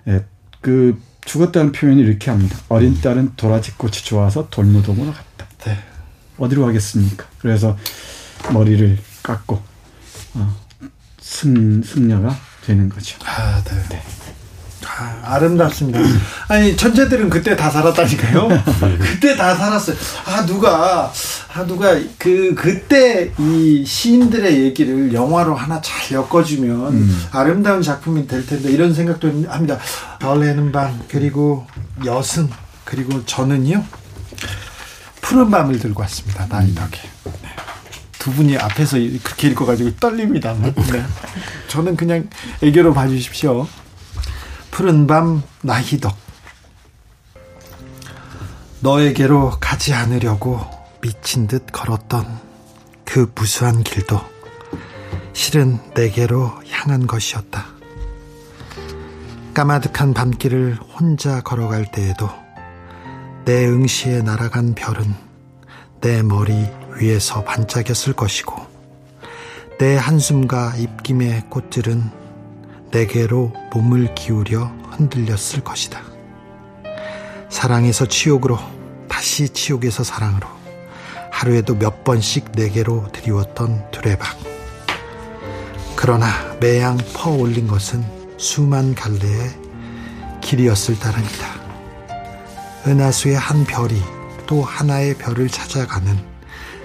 네. 0.04 0.14
예, 0.14 0.24
그 0.60 1.00
죽었다는 1.24 1.72
표현이 1.72 2.02
이렇게 2.02 2.30
합니다. 2.30 2.58
어린 2.68 3.00
딸은 3.00 3.32
도라지 3.36 3.72
꽃이 3.78 3.92
좋아서 3.92 4.48
돌무덤으로 4.50 5.12
갔다. 5.12 5.46
네. 5.64 5.78
어디로 6.36 6.66
가겠습니까? 6.66 7.24
그래서 7.38 7.78
머리를 8.52 8.98
깎고 9.22 9.62
어, 10.34 10.56
승 11.20 11.82
승려가 11.82 12.36
되는 12.66 12.88
거죠. 12.90 13.18
아, 13.24 13.62
네. 13.64 14.02
네. 14.82 15.20
아, 15.24 15.38
름답습니다 15.38 16.00
아니 16.48 16.76
천재들은 16.76 17.30
그때 17.30 17.56
다 17.56 17.70
살았다니까요. 17.70 18.48
그때 19.00 19.36
다 19.36 19.54
살았어요. 19.54 19.96
아 20.26 20.44
누가 20.44 21.12
아 21.54 21.66
누가 21.66 21.94
그 22.18 22.54
그때 22.54 23.32
이 23.38 23.84
시인들의 23.86 24.62
얘기를 24.64 25.12
영화로 25.12 25.54
하나 25.54 25.80
잘 25.80 26.12
엮어주면 26.16 26.92
음. 26.92 27.22
아름다운 27.32 27.82
작품이 27.82 28.26
될 28.26 28.44
텐데 28.46 28.70
이런 28.70 28.92
생각도 28.92 29.28
합니다. 29.48 29.78
벌레는 30.20 30.72
밤 30.72 31.00
그리고 31.08 31.66
여승 32.04 32.48
그리고 32.84 33.24
저는요 33.24 33.84
푸른 35.20 35.50
밤을 35.50 35.78
들고 35.78 36.02
왔습니다. 36.02 36.46
나이 36.48 36.74
덕에. 36.74 37.00
네. 37.24 37.48
두 38.18 38.30
분이 38.32 38.56
앞에서 38.56 38.98
그렇게 39.22 39.48
읽어가지고 39.48 39.96
떨립니다. 39.96 40.54
네. 40.60 40.72
저는 41.68 41.96
그냥 41.96 42.28
애교로 42.62 42.92
봐주십시오. 42.92 43.66
푸른 44.72 45.06
밤 45.06 45.42
나희덕 45.60 46.16
너에게로 48.80 49.58
가지 49.60 49.92
않으려고 49.92 50.60
미친 51.02 51.46
듯 51.46 51.66
걸었던 51.70 52.40
그 53.04 53.30
무수한 53.34 53.84
길도 53.84 54.18
실은 55.34 55.78
내게로 55.94 56.50
향한 56.70 57.06
것이었다. 57.06 57.66
까마득한 59.52 60.14
밤길을 60.14 60.78
혼자 60.98 61.42
걸어갈 61.42 61.90
때에도 61.92 62.30
내 63.44 63.66
응시에 63.66 64.22
날아간 64.22 64.74
별은 64.74 65.14
내 66.00 66.22
머리 66.22 66.66
위에서 66.96 67.44
반짝였을 67.44 68.14
것이고 68.14 68.56
내 69.78 69.96
한숨과 69.96 70.76
입김의 70.76 71.50
꽃들은 71.50 72.21
내게로 72.92 73.52
몸을 73.72 74.14
기울여 74.14 74.64
흔들렸을 74.90 75.64
것이다. 75.64 76.00
사랑에서 77.48 78.06
치욕으로 78.06 78.58
다시 79.08 79.48
치욕에서 79.48 80.04
사랑으로 80.04 80.46
하루에도 81.30 81.74
몇 81.74 82.04
번씩 82.04 82.52
내게로 82.52 83.08
드리웠던 83.12 83.90
두레박. 83.90 84.38
그러나 85.96 86.26
매양 86.60 86.98
퍼올린 87.14 87.66
것은 87.66 88.04
수만 88.36 88.94
갈래의 88.94 89.50
길이었을 90.42 90.98
따름이다. 90.98 91.62
은하수의 92.86 93.36
한 93.36 93.64
별이 93.64 94.00
또 94.46 94.62
하나의 94.62 95.14
별을 95.14 95.48
찾아가는 95.48 96.18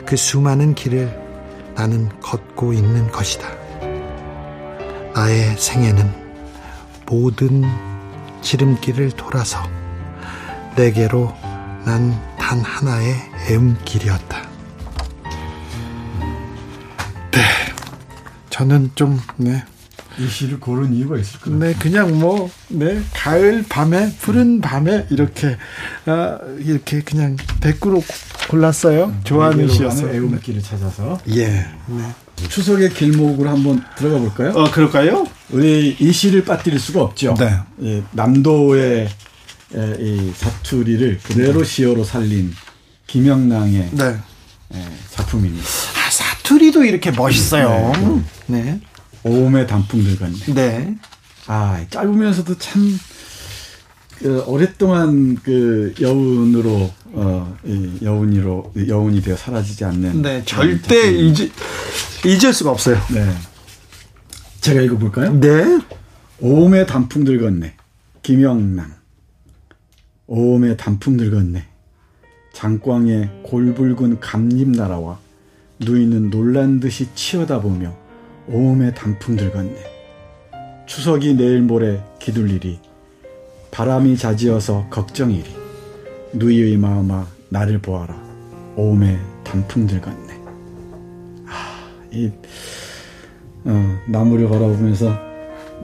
그 0.05 0.15
수많은 0.15 0.75
길을 0.75 1.27
나는 1.75 2.09
걷고 2.21 2.73
있는 2.73 3.11
것이다. 3.11 3.66
나의 5.17 5.57
생애는 5.57 6.09
모든 7.07 7.63
지름길을 8.41 9.11
돌아서 9.11 9.59
내게로 10.75 11.33
난 11.85 12.37
단 12.47 12.61
하나의 12.61 13.13
애음길이었다. 13.49 14.47
네. 17.31 17.41
저는 18.49 18.91
좀, 18.95 19.19
네. 19.35 19.65
이 20.17 20.25
시를 20.29 20.61
고른 20.61 20.93
이유가 20.93 21.17
있을 21.17 21.41
거예요. 21.41 21.59
네, 21.59 21.73
그냥 21.73 22.17
뭐, 22.17 22.49
네, 22.69 23.01
가을 23.13 23.65
밤에, 23.67 24.15
푸른 24.21 24.61
밤에, 24.61 25.07
이렇게, 25.09 25.57
아, 26.05 26.39
이렇게 26.59 27.01
그냥 27.01 27.35
백구로 27.59 28.01
골랐어요. 28.49 29.07
음, 29.07 29.21
좋아하는 29.25 29.67
시였어요. 29.67 30.13
애움길을 30.13 30.61
찾아서. 30.63 31.19
예. 31.27 31.47
네. 31.87 32.15
추석의 32.49 32.93
길목으로 32.93 33.49
한번 33.49 33.83
들어가 33.97 34.19
볼까요? 34.19 34.51
어, 34.51 34.71
그럴까요? 34.71 35.27
우리 35.49 35.95
이 35.99 36.11
시를 36.11 36.43
빠뜨릴 36.45 36.79
수가 36.79 37.01
없죠. 37.01 37.35
네. 37.37 37.57
예, 37.83 38.03
남도의 38.11 39.09
예, 39.75 39.97
이 39.99 40.31
사투리를 40.35 41.19
그대로 41.23 41.63
시어로 41.63 42.03
살린 42.03 42.53
김영랑의 43.07 43.89
네. 43.91 44.17
예, 44.75 44.85
작품입니다. 45.11 45.65
아, 45.65 46.09
사투리도 46.09 46.83
이렇게 46.83 47.11
멋있어요. 47.11 47.91
네. 48.47 48.63
네. 48.63 48.81
오음의 49.23 49.67
단풍들 49.67 50.17
같네. 50.17 50.53
네. 50.53 50.95
아, 51.47 51.83
짧으면서도 51.89 52.57
참, 52.57 52.99
그, 54.19 54.43
오랫동안 54.47 55.37
그 55.43 55.93
여운으로, 55.99 56.91
어, 57.13 57.57
이 57.65 57.99
여운이로, 58.01 58.73
여운이 58.87 59.21
되어 59.21 59.35
사라지지 59.37 59.85
않는. 59.85 60.21
네, 60.21 60.43
절대 60.45 61.11
잊, 61.11 61.51
잊을 62.25 62.53
수가 62.53 62.71
없어요. 62.71 62.97
네. 63.13 63.29
제가 64.61 64.81
읽어볼까요? 64.81 65.39
네. 65.39 65.79
오음의 66.39 66.87
단풍들 66.87 67.39
같네. 67.39 67.73
김영남. 68.23 68.93
오음의 70.27 70.77
단풍들 70.77 71.31
같네. 71.31 71.65
장광에 72.53 73.29
골붉은 73.43 74.19
감잎 74.19 74.69
날아와 74.69 75.19
누이는 75.79 76.31
놀란 76.31 76.79
듯이 76.79 77.07
치어다보며 77.13 77.95
오음의 78.47 78.95
단풍들 78.95 79.51
같네. 79.51 79.75
추석이 80.87 81.35
내일 81.35 81.61
모레 81.61 82.01
기둘리리 82.19 82.79
바람이 83.71 84.17
자지어서 84.17 84.87
걱정이리 84.89 85.45
누이의 86.33 86.77
마음아 86.77 87.27
나를 87.49 87.79
보아라 87.79 88.15
오음의 88.75 89.19
단풍들 89.43 90.01
같네. 90.01 90.26
아, 92.17 92.19
이 92.19 92.31
어, 93.65 93.99
나무를 94.07 94.49
바라보면서 94.49 95.17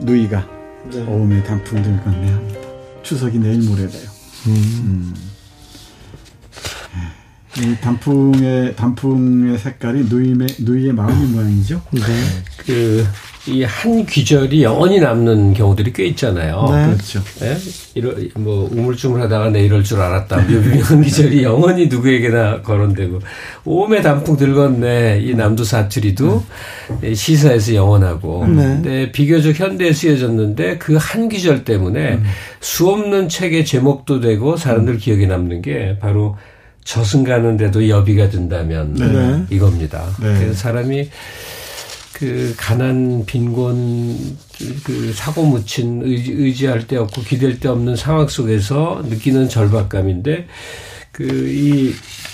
누이가 0.01 0.47
네. 0.91 1.01
오음의 1.01 1.43
단풍들 1.43 2.03
같네 2.03 2.31
합니다. 2.31 2.59
추석이 3.03 3.37
내일 3.37 3.61
모레래요. 3.61 4.09
음. 4.47 4.53
음. 4.55 5.13
이 7.55 7.75
단풍의 7.81 8.75
단풍의 8.75 9.59
색깔이 9.59 10.05
누이의 10.05 10.47
누이의 10.61 10.93
마음의 10.93 11.27
모양이죠. 11.27 11.83
네. 11.91 12.01
그 12.57 13.05
이 13.45 13.63
한 13.63 14.05
귀절이 14.05 14.63
영원히 14.63 14.99
남는 14.99 15.53
경우들이 15.53 15.91
꽤 15.91 16.05
있잖아요. 16.05 16.65
네. 16.71 16.85
그렇죠. 16.87 17.21
네? 17.39 17.57
이런 17.93 18.29
뭐 18.35 18.69
우물쭈물 18.71 19.21
하다가 19.21 19.49
내 19.49 19.65
이럴 19.65 19.83
줄 19.83 19.99
알았다. 19.99 20.37
묘비명 20.43 21.01
귀절이 21.03 21.43
영원히 21.43 21.87
누구에게나 21.87 22.61
거론되고 22.61 23.19
오메 23.65 24.01
단풍 24.01 24.37
들건네 24.37 25.19
이 25.23 25.33
남도 25.35 25.63
사투리도 25.65 26.43
네. 27.01 27.13
시사에서 27.13 27.75
영원하고. 27.75 28.45
네. 28.47 28.55
근데 28.55 29.11
비교적 29.11 29.59
현대에 29.59 29.91
쓰여졌는데 29.91 30.77
그 30.77 30.97
한 31.03 31.27
귀절 31.27 31.65
때문에 31.65 32.13
음. 32.13 32.23
수없는 32.61 33.27
책의 33.27 33.65
제목도 33.65 34.21
되고 34.21 34.55
사람들 34.55 34.97
기억에 34.97 35.25
남는 35.25 35.61
게 35.61 35.97
바로 35.99 36.37
저승 36.85 37.23
가는데도 37.23 37.89
여비가 37.89 38.29
든다면 38.29 38.93
네. 38.95 39.43
이겁니다. 39.55 40.03
네. 40.21 40.33
그래서 40.39 40.53
사람이 40.53 41.09
그 42.13 42.53
가난 42.57 43.25
빈곤 43.25 44.37
그 44.83 45.11
사고 45.13 45.43
묻힌 45.43 46.01
의지, 46.03 46.67
할데 46.67 46.97
없고 46.97 47.21
기댈 47.23 47.59
데 47.59 47.67
없는 47.67 47.95
상황 47.95 48.27
속에서 48.27 49.01
느끼는 49.09 49.49
절박감인데 49.49 50.47
그 51.11 51.23
이 51.23 51.93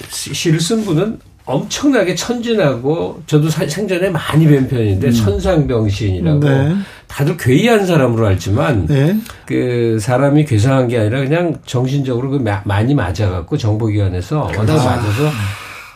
시를 0.09 0.59
쓴 0.59 0.83
분은 0.85 1.19
엄청나게 1.45 2.13
천진하고 2.13 3.23
저도 3.25 3.49
생전에 3.49 4.09
많이 4.09 4.45
뵌 4.45 4.67
편인데 4.67 5.07
음. 5.07 5.11
천상병신이라고 5.11 6.39
네. 6.39 6.75
다들 7.07 7.37
괴이한 7.37 7.87
사람으로 7.87 8.27
알지만 8.27 8.85
네. 8.85 9.17
그 9.47 9.97
사람이 9.99 10.45
괴상한 10.45 10.87
게 10.87 10.99
아니라 10.99 11.19
그냥 11.21 11.55
정신적으로 11.65 12.29
그 12.29 12.43
많이 12.65 12.93
맞아갖고 12.93 13.57
정보기관에서 13.57 14.51
워낙 14.55 14.73
아. 14.73 14.95
맞아서 14.97 15.31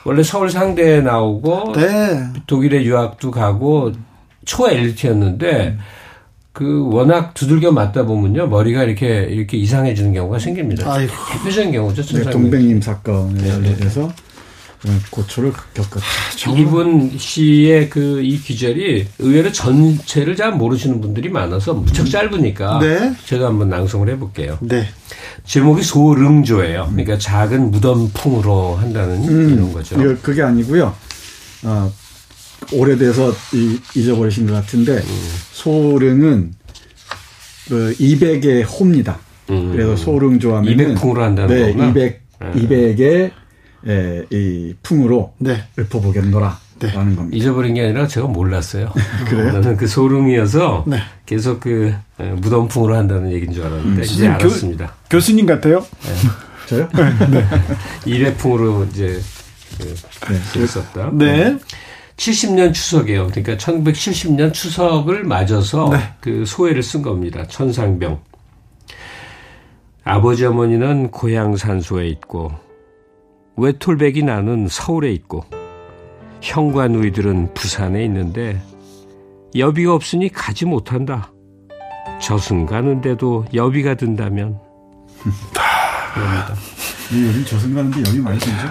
원래 0.06 0.24
서울 0.24 0.50
상대에 0.50 1.02
나오고 1.02 1.74
네. 1.74 2.28
독일에 2.48 2.84
유학도 2.84 3.32
가고 3.32 3.92
초 4.46 4.70
엘리트였는데 4.70 5.68
음. 5.68 5.80
그 6.52 6.88
워낙 6.92 7.34
두들겨 7.34 7.72
맞다 7.72 8.06
보면요 8.06 8.48
머리가 8.48 8.84
이렇게 8.84 9.24
이렇게 9.24 9.58
이상해지는 9.58 10.14
경우가 10.14 10.38
생깁니다. 10.38 10.92
아이고. 10.94 11.12
대표적인 11.32 11.72
경우죠. 11.72 12.04
네, 12.18 12.30
동백님 12.30 12.82
사건에 12.82 13.76
대해서 13.76 14.12
고초를 15.12 15.54
겪었죠. 15.74 16.56
이분 16.58 17.18
씨의 17.18 17.90
그이 17.90 18.38
귀절이 18.40 19.08
의외로 19.20 19.52
전체를 19.52 20.36
잘 20.36 20.52
모르시는 20.54 21.00
분들이 21.00 21.30
많아서 21.30 21.74
무척 21.74 22.10
짧으니까 22.10 22.80
네. 22.80 23.16
제가 23.26 23.48
한번 23.48 23.70
낭송을 23.70 24.10
해볼게요. 24.10 24.58
네. 24.62 24.88
제목이 25.46 25.84
소릉조예요. 25.84 26.90
그러니까 26.92 27.18
작은 27.18 27.72
무덤풍으로 27.72 28.76
한다는 28.76 29.28
음, 29.28 29.54
이런 29.54 29.74
거죠. 29.74 29.96
그게 30.22 30.42
아니고요. 30.42 30.94
어, 31.64 31.92
오래돼서 32.72 33.34
잊어버리신 33.96 34.48
것 34.48 34.54
같은데 34.54 34.98
음. 34.98 35.30
소릉은 35.52 36.54
그 37.70 37.96
200의 38.00 38.66
호입니다. 38.70 39.20
음. 39.50 39.72
그래서 39.72 39.96
소릉조하면 39.96 40.76
200풍으로 40.76 41.20
한다는 41.20 41.56
네, 41.56 41.68
거구나. 41.72 41.90
200 41.90 42.24
200의 42.56 43.32
에, 43.88 44.26
이 44.30 44.74
풍으로 44.82 45.34
네. 45.40 45.64
읊어보겠노라. 45.78 46.60
네. 46.80 46.92
라는 46.92 47.16
겁니다. 47.16 47.38
잊어버린 47.38 47.76
게 47.76 47.82
아니라 47.82 48.08
제가 48.08 48.28
몰랐어요. 48.28 48.92
그래요? 49.28 49.54
나는 49.54 49.78
그 49.78 49.88
소름이어서 49.88 50.86
네. 50.88 50.98
계속 51.26 51.60
그 51.62 51.94
무덤풍으로 52.18 52.96
한다는 52.96 53.32
얘기인 53.32 53.54
줄 53.54 53.64
알았는데 53.64 54.02
음, 54.02 54.04
이제 54.04 54.28
알았습니다. 54.28 54.94
교, 55.10 55.20
수님 55.20 55.46
같아요? 55.46 55.80
네. 55.80 56.14
저요? 56.68 56.90
네. 57.30 57.46
일회풍으로 58.06 58.86
이제 58.86 59.20
그, 60.54 60.68
썼다. 60.68 61.12
네. 61.14 61.58
70년 62.18 62.74
추석이에요. 62.74 63.28
그러니까 63.28 63.58
1970년 63.58 64.54
추석을 64.54 65.24
맞아서 65.24 65.90
네. 65.92 66.14
그 66.22 66.46
소회를 66.46 66.84
쓴 66.84 67.02
겁니다. 67.02 67.46
천상병. 67.48 68.20
아버지 70.04 70.46
어머니는 70.46 71.12
고향 71.12 71.56
산소에 71.56 72.08
있고 72.10 72.52
외톨백이 73.56 74.24
나는 74.24 74.68
서울에 74.70 75.12
있고 75.14 75.46
형과 76.42 76.88
누이들은 76.88 77.54
부산에 77.54 78.04
있는데 78.06 78.62
여비가 79.56 79.94
없으니 79.94 80.30
가지 80.30 80.66
못한다. 80.66 81.32
저승 82.22 82.66
가는데도 82.66 83.46
여비가 83.54 83.96
든다면 83.96 84.60
그럽니다. 86.14 86.54
요즘 87.12 87.46
저승 87.46 87.74
가는데 87.74 88.00
여비 88.00 88.20
많이 88.20 88.40
들죠? 88.40 88.68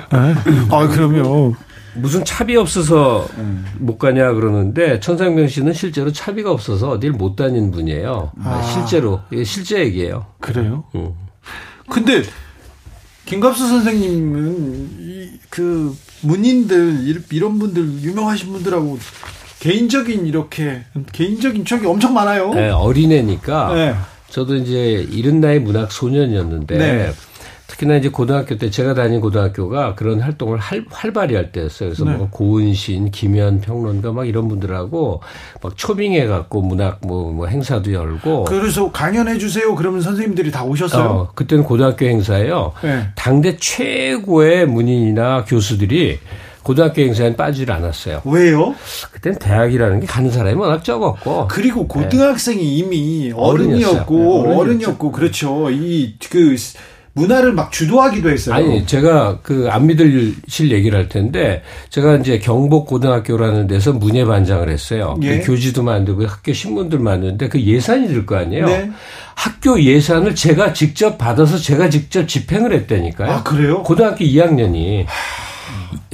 아, 0.71 0.89
그럼요. 0.89 1.55
무슨 1.95 2.25
차비 2.25 2.57
없어서 2.57 3.27
음. 3.37 3.67
못 3.79 3.99
가냐 3.99 4.33
그러는데 4.33 4.99
천상병 5.01 5.49
씨는 5.49 5.75
실제로 5.75 6.11
차비가 6.11 6.51
없어서 6.51 6.91
어딜 6.91 7.13
못 7.13 7.37
다닌 7.37 7.71
분이에요. 7.71 8.33
아. 8.43 8.63
실제로 8.63 9.21
실제 9.45 9.81
얘기예요. 9.81 10.27
그래요? 10.41 10.85
음. 10.95 11.13
근데 11.91 12.23
김갑수 13.33 13.67
선생님은 13.67 14.89
이, 15.01 15.31
그 15.49 15.97
문인들 16.21 17.17
이런 17.31 17.59
분들 17.59 18.03
유명하신 18.03 18.53
분들하고 18.53 18.99
개인적인 19.59 20.27
이렇게 20.27 20.83
개인적인 21.13 21.65
추억이 21.65 21.87
엄청 21.87 22.13
많아요. 22.13 22.53
네, 22.53 22.69
어린애니까. 22.69 23.75
네. 23.75 23.95
저도 24.29 24.57
이제 24.57 25.07
이른 25.11 25.41
나이 25.41 25.59
문학 25.59 25.93
소년이었는데 25.93 26.77
네. 26.77 27.13
특히나 27.83 27.97
이제 27.97 28.09
고등학교 28.09 28.57
때 28.57 28.71
제가 28.71 28.95
다닌 28.95 29.21
고등학교가 29.21 29.95
그런 29.95 30.21
활동을 30.21 30.59
활, 30.59 30.85
활발히 30.89 31.35
할 31.35 31.53
때였어요. 31.53 31.91
그래서 31.91 32.05
네. 32.05 32.17
뭐 32.17 32.29
고은신, 32.31 33.11
김현 33.11 33.61
평론가 33.61 34.13
막 34.13 34.27
이런 34.27 34.49
분들하고 34.49 35.21
막 35.61 35.77
초빙해 35.77 36.27
갖고 36.27 36.63
문학 36.63 37.01
뭐, 37.03 37.33
뭐 37.33 37.47
행사도 37.47 37.93
열고. 37.93 38.45
그래서 38.45 38.91
강연해 38.91 39.39
주세요. 39.39 39.75
그러면 39.75 40.01
선생님들이 40.01 40.51
다 40.51 40.65
오셨어요. 40.65 41.05
어, 41.05 41.31
그때는 41.35 41.65
고등학교 41.65 42.07
행사예요. 42.07 42.73
네. 42.83 43.09
당대 43.15 43.57
최고의 43.57 44.67
문인이나 44.67 45.45
교수들이 45.45 46.19
고등학교 46.63 47.03
행사엔 47.03 47.37
빠지질 47.37 47.73
않았어요. 47.73 48.23
왜요? 48.25 48.75
그땐 49.11 49.37
대학이라는 49.39 50.01
게 50.01 50.07
가는 50.07 50.31
사람이 50.31 50.55
워낙 50.55 50.85
적었고. 50.85 51.49
그리고 51.49 51.89
고등학생이 51.89 52.59
네. 52.59 52.65
이미 52.65 53.33
어른이었고, 53.35 54.47
네, 54.47 54.55
어른이었고, 54.55 55.11
그렇죠. 55.11 55.71
이, 55.71 56.15
그, 56.31 56.55
문화를 57.15 57.53
막 57.53 57.71
주도하기도 57.73 58.31
했어요. 58.31 58.55
아니, 58.55 58.87
제가 58.87 59.41
그 59.43 59.69
안 59.71 59.87
믿으실 59.87 60.71
얘기를 60.71 60.99
할 60.99 61.09
텐데 61.09 61.63
제가 61.91 62.17
이제 62.17 62.39
경복 62.39 62.87
고등학교라는 62.87 63.67
데서 63.67 63.93
문예 63.93 64.25
반장을 64.25 64.69
했어요. 64.71 65.17
예. 65.23 65.39
그 65.41 65.47
교지도 65.47 65.83
만들고 65.83 66.27
학교 66.27 66.53
신문들 66.53 66.99
만드는데 66.99 67.49
그 67.49 67.61
예산이 67.61 68.09
들 68.09 68.25
거 68.27 68.37
아니에요. 68.37 68.67
네. 68.67 68.91
학교 69.35 69.81
예산을 69.81 70.35
제가 70.35 70.73
직접 70.73 71.19
받아서 71.19 71.59
제가 71.59 71.91
직접 71.91 72.27
집행을 72.27 72.73
했다니까요. 72.73 73.31
아, 73.31 73.43
그래요? 73.43 73.83
고등학교 73.83 74.25
2학년이. 74.25 75.07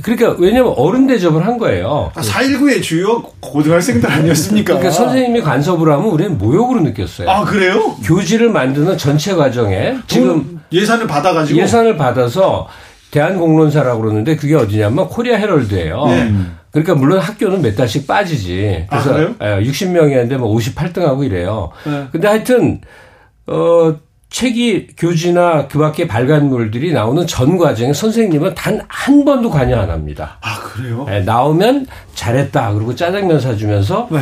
그러니까 0.02 0.36
왜냐면 0.38 0.72
어른 0.76 1.06
대접을 1.06 1.44
한 1.44 1.58
거예요. 1.58 2.12
아, 2.14 2.20
4.19의 2.20 2.82
주요 2.82 3.20
고등학생들 3.40 4.10
아니었습니까? 4.10 4.74
그러니까 4.74 4.90
선생님이 4.92 5.40
간섭을 5.42 5.90
하면 5.92 6.06
우리는 6.06 6.38
모욕으로 6.38 6.80
느꼈어요. 6.80 7.28
아, 7.28 7.44
그래요? 7.44 7.96
교지를 8.04 8.50
만드는 8.50 8.96
전체 8.96 9.34
과정에 9.34 9.96
지금 10.06 10.57
예산을 10.72 11.06
받아가지고 11.06 11.58
예산을 11.60 11.96
받아서 11.96 12.68
대한공론사라고 13.10 14.00
그러는데 14.02 14.36
그게 14.36 14.54
어디냐면 14.54 15.08
코리아 15.08 15.36
헤럴드예요. 15.36 16.06
네. 16.06 16.32
그러니까 16.70 16.94
물론 16.94 17.18
학교는 17.20 17.62
몇 17.62 17.74
달씩 17.74 18.06
빠지지. 18.06 18.86
아, 18.90 19.02
그래서 19.02 19.34
아, 19.38 19.60
60명이었는데 19.60 20.36
뭐 20.36 20.54
58등하고 20.56 21.24
이래요. 21.24 21.70
네. 21.86 22.06
근데 22.12 22.28
하여튼 22.28 22.80
어 23.46 23.96
책이 24.30 24.88
교지나 24.98 25.68
그 25.68 25.78
밖에 25.78 26.06
발간물들이 26.06 26.92
나오는 26.92 27.26
전 27.26 27.56
과정에 27.56 27.94
선생님은 27.94 28.54
단 28.54 28.78
한 28.88 29.24
번도 29.24 29.48
관여 29.48 29.78
안 29.80 29.88
합니다. 29.88 30.36
아, 30.42 30.60
그래요? 30.60 31.06
네, 31.08 31.20
나오면 31.22 31.86
잘했다. 32.14 32.74
그리고 32.74 32.94
짜장면 32.94 33.40
사주면서 33.40 34.08
네. 34.10 34.18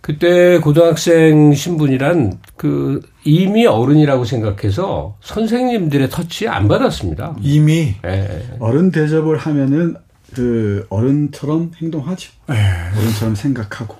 그때 0.00 0.58
고등학생 0.58 1.54
신분이란 1.54 2.38
그 2.56 3.00
이미 3.24 3.66
어른이라고 3.66 4.24
생각해서 4.24 5.16
선생님들의 5.22 6.10
터치 6.10 6.48
안 6.48 6.68
받았습니다. 6.68 7.36
이미 7.40 7.94
네. 8.02 8.56
어른 8.58 8.90
대접을 8.90 9.36
하면은 9.38 9.96
그 10.34 10.86
어른처럼 10.90 11.72
행동하죠. 11.80 12.32
네. 12.48 12.56
어른처럼 12.98 13.34
생각하고. 13.34 13.96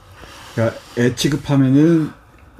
그러니까 0.55 0.77
애 0.99 1.15
취급하면은 1.15 2.11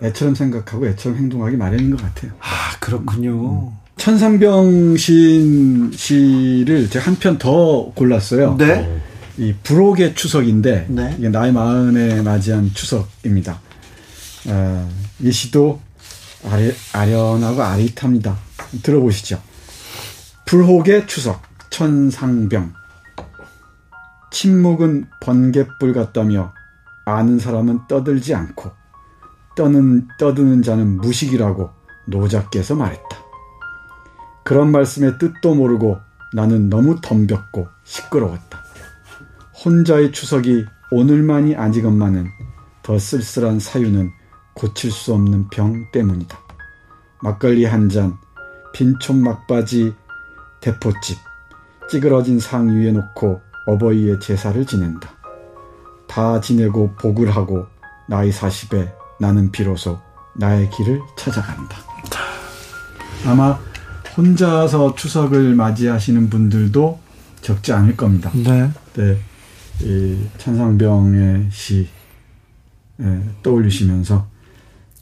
애처럼 0.03 0.35
생각하고 0.35 0.87
애처럼 0.89 1.19
행동하기 1.19 1.57
마련인 1.57 1.91
것 1.91 2.01
같아요. 2.03 2.33
아 2.41 2.77
그렇군요. 2.81 3.69
음. 3.71 3.85
천상병 3.97 4.97
시인 4.97 5.93
시를 5.93 6.91
제가 6.91 7.07
한 7.07 7.17
편 7.19 7.39
더 7.39 7.93
골랐어요. 7.95 8.57
네. 8.59 9.01
이 9.39 9.53
불혹의 9.63 10.15
추석인데 10.15 10.87
네. 10.89 11.15
이게 11.19 11.29
나이 11.29 11.53
마흔에 11.53 12.23
맞이한 12.23 12.71
추석입니다. 12.75 13.61
어, 14.49 14.89
이 15.21 15.31
시도 15.33 15.81
아리, 16.51 16.73
아련하고 16.93 17.63
아릿합니다. 17.63 18.37
들어보시죠. 18.83 19.41
불혹의 20.47 21.07
추석 21.07 21.43
천상병 21.71 22.73
침묵은 24.31 25.07
번갯불 25.21 25.93
같다며 25.93 26.53
아는 27.07 27.39
사람은 27.39 27.87
떠들지 27.89 28.35
않고 28.35 28.71
떠는 29.57 30.09
떠드는 30.19 30.63
자는 30.63 30.99
무식이라고 30.99 31.71
노자께서 32.07 32.75
말했다. 32.75 33.25
그런 34.45 34.73
말씀의 34.73 35.19
뜻도 35.19 35.55
모르고 35.55 35.99
나는 36.35 36.69
너무 36.69 37.01
덤볐고 37.01 37.69
시끄러웠다. 37.85 38.63
혼자의 39.65 40.13
추석이 40.13 40.67
오늘만이 40.91 41.57
아니건만은 41.57 42.29
더 42.83 42.99
쓸쓸한 42.99 43.61
사유는 43.61 44.11
고칠 44.55 44.91
수 44.91 45.15
없는 45.15 45.49
병 45.49 45.91
때문이다. 45.93 46.39
막걸리 47.21 47.65
한 47.65 47.89
잔, 47.89 48.17
빈촌 48.73 49.23
막바지 49.23 49.95
대포집, 50.61 51.19
찌그러진 51.91 52.39
상 52.39 52.69
위에 52.69 52.93
놓고 52.93 53.41
어버이의 53.67 54.21
제사를 54.21 54.65
지낸다. 54.65 55.11
다 56.07 56.41
지내고 56.41 56.93
복을 56.97 57.35
하고 57.35 57.67
나이 58.09 58.31
40에 58.31 58.93
나는 59.19 59.51
비로소 59.51 59.99
나의 60.37 60.71
길을 60.71 61.01
찾아간다. 61.17 61.79
아마 63.27 63.59
혼자서 64.17 64.95
추석을 64.95 65.55
맞이하시는 65.55 66.31
분들도 66.31 67.01
적지 67.41 67.73
않을 67.73 67.97
겁니다. 67.97 68.31
네. 68.35 68.71
네. 68.95 69.19
이 69.81 70.29
천상병의 70.39 71.49
시 71.51 71.89
예, 73.01 73.23
떠올리시면서 73.43 74.34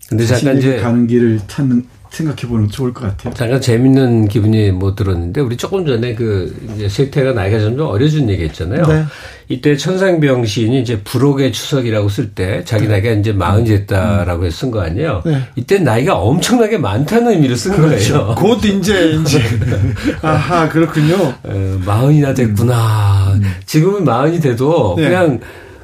근데 0.09 0.27
잠깐 0.27 0.59
이제 0.59 0.77
가는 0.77 1.07
길을 1.07 1.41
찾는 1.49 1.85
생각해보면 2.13 2.69
좋을 2.69 2.93
것 2.93 3.07
같아요. 3.07 3.33
잠깐 3.33 3.59
재밌는 3.61 4.29
기분이 4.29 4.71
못 4.71 4.97
들었는데 4.97 5.41
우리 5.41 5.57
조금 5.57 5.87
전에 5.87 6.15
그 6.15 6.55
이제 6.77 6.87
세태가 6.89 7.33
나이가 7.33 7.59
좀 7.59 7.81
어려진 7.81 8.29
얘기했잖아요. 8.29 8.87
네. 8.87 9.05
이때 9.49 9.77
천상병 9.77 10.45
시인이 10.45 10.81
이제 10.83 11.01
불혹의 11.03 11.53
추석이라고 11.53 12.11
쓸 12.11 12.31
때 12.35 12.63
자기 12.65 12.85
네. 12.85 12.93
나이가 12.93 13.11
이제 13.13 13.33
마흔이 13.33 13.67
됐다라고 13.67 14.49
쓴 14.51 14.71
거 14.71 14.83
아니에요. 14.83 15.23
네. 15.25 15.41
이때 15.57 15.79
나이가 15.79 16.17
엄청나게 16.17 16.77
많다는 16.79 17.33
의미로 17.33 17.57
쓴 17.57 17.73
그렇죠. 17.73 18.13
거예요. 18.19 18.35
곧 18.37 18.63
이제 18.65 19.19
이제 19.21 19.41
아하 20.21 20.69
그렇군요. 20.69 21.35
어, 21.43 21.81
마흔이나 21.85 22.35
됐구나. 22.35 23.33
음. 23.37 23.43
지금은 23.65 24.05
마흔이 24.05 24.41
돼도 24.41 24.97
네. 24.99 25.05
그냥 25.09 25.41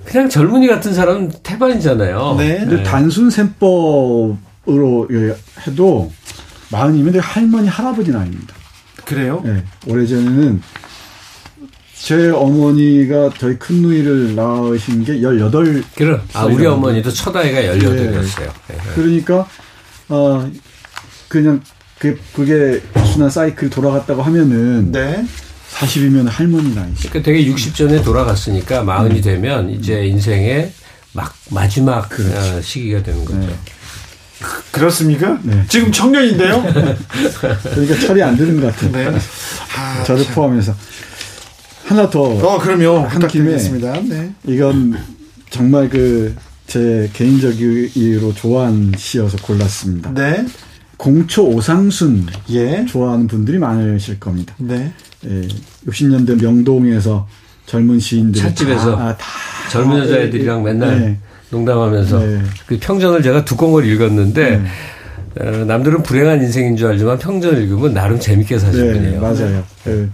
그냥 0.09 0.31
젊은이 0.31 0.67
같은 0.67 0.95
사람은 0.95 1.33
태반이잖아요. 1.43 2.37
네. 2.39 2.61
근데 2.61 2.83
단순 2.83 3.29
셈법으로 3.29 5.09
해도 5.67 6.11
마흔이면 6.71 7.19
할머니 7.21 7.69
할아버지 7.69 8.11
나이입니다. 8.11 8.55
그래요? 9.05 9.43
네. 9.45 9.63
오래전에는 9.87 10.63
제 11.95 12.31
어머니가 12.31 13.31
저희 13.39 13.59
큰 13.59 13.83
누이를 13.83 14.35
낳으신 14.35 15.05
게 15.05 15.21
18. 15.21 15.83
그래. 15.95 16.19
아, 16.33 16.47
우리 16.47 16.65
어머니도 16.65 17.11
첫 17.11 17.37
아이가 17.37 17.61
18이었어요. 17.61 18.51
네. 18.69 18.77
그러니까, 18.95 19.47
어, 20.09 20.51
그냥, 21.29 21.61
그, 21.99 22.19
그게 22.33 22.81
순환 23.13 23.29
사이클 23.29 23.69
돌아갔다고 23.69 24.23
하면은. 24.23 24.91
네. 24.91 25.27
40이면 25.79 26.29
할머니 26.29 26.75
나이. 26.75 26.93
그러니까 26.95 27.23
되게 27.23 27.47
60 27.47 27.75
전에 27.75 28.03
돌아갔으니까 28.03 28.83
마흔이 28.83 29.17
음. 29.17 29.21
되면 29.23 29.71
이제 29.71 30.07
인생의 30.07 30.73
막 31.13 31.35
마지막 31.51 32.09
그렇지. 32.09 32.35
어, 32.37 32.61
시기가 32.61 33.03
되는 33.03 33.25
거죠. 33.25 33.39
네. 33.41 33.55
그, 34.73 34.81
렇습니까 34.81 35.39
네. 35.43 35.65
지금 35.69 35.91
청년인데요? 35.91 36.63
그러니까 37.65 37.99
철이 38.07 38.23
안 38.23 38.37
드는 38.37 38.61
것 38.61 38.75
같아요. 38.75 38.93
네. 39.13 39.19
아, 39.77 40.05
저를 40.05 40.25
참. 40.25 40.35
포함해서. 40.35 40.75
하나 41.85 42.09
더. 42.09 42.23
어, 42.23 42.59
그럼요. 42.59 43.07
한 43.07 43.27
김에. 43.27 43.57
네. 43.57 44.33
이건 44.47 44.99
정말 45.51 45.89
그 45.89 46.35
제 46.69 47.09
개인적으로 47.15 48.35
좋아하는 48.35 48.93
시여서 48.97 49.39
골랐습니다. 49.39 50.13
네. 50.13 50.47
공초 50.99 51.49
오상순 51.49 52.27
예. 52.51 52.85
좋아하는 52.85 53.27
분들이 53.27 53.59
많으실 53.59 54.21
겁니다. 54.21 54.55
네. 54.59 54.93
예, 55.27 55.49
60년대 55.87 56.43
명동에서 56.43 57.27
젊은 57.67 57.99
시인들 58.01 58.41
찻집에서 58.41 58.97
다, 58.97 59.03
아, 59.09 59.17
다 59.17 59.27
젊은 59.71 59.99
여자애들이랑 59.99 60.63
맨날 60.63 61.01
네. 61.01 61.19
농담하면서 61.51 62.19
네. 62.21 62.43
그 62.67 62.79
평전을 62.81 63.23
제가 63.23 63.45
두 63.45 63.57
권을 63.57 63.85
읽었는데 63.87 64.57
네. 64.59 64.67
어, 65.41 65.65
남들은 65.65 66.03
불행한 66.03 66.43
인생인 66.43 66.77
줄 66.77 66.89
알지만 66.89 67.19
평전을 67.19 67.63
읽으면 67.63 67.95
나름 67.95 68.19
재밌게 68.19 68.59
사신 68.59 68.87
네, 68.87 68.93
분이에요. 68.93 69.21
맞아요. 69.21 69.65
그 69.85 70.11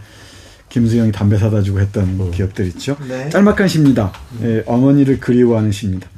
김수영이 0.68 1.12
담배 1.12 1.38
사다 1.38 1.62
주고 1.62 1.80
했던 1.80 2.16
어. 2.18 2.30
기억들 2.30 2.66
있죠. 2.68 2.96
네. 3.08 3.28
짤막한 3.28 3.68
시입니다. 3.68 4.12
예, 4.42 4.62
어머니를 4.66 5.20
그리워하는 5.20 5.70
시입니다. 5.70 6.08